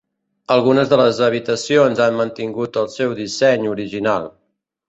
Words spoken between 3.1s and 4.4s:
disseny original.